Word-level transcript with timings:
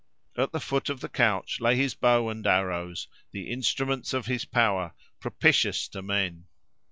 At 0.35 0.51
the 0.51 0.59
foot 0.59 0.89
of 0.89 0.99
the 0.99 1.09
couch 1.09 1.59
lay 1.59 1.75
his 1.75 1.93
bow 1.93 2.29
and 2.29 2.47
arrows, 2.47 3.07
the 3.31 3.51
instruments 3.51 4.13
of 4.15 4.25
his 4.25 4.45
power, 4.45 4.95
propitious 5.19 5.87
to 5.89 6.01
men. 6.01 6.45